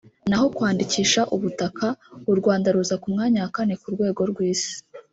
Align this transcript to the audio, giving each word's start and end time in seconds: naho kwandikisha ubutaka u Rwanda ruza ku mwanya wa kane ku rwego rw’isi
naho 0.29 0.45
kwandikisha 0.55 1.21
ubutaka 1.35 1.87
u 2.31 2.33
Rwanda 2.39 2.67
ruza 2.75 2.95
ku 3.01 3.07
mwanya 3.13 3.39
wa 3.43 3.51
kane 3.55 3.73
ku 3.81 3.87
rwego 3.95 4.21
rw’isi 4.31 4.73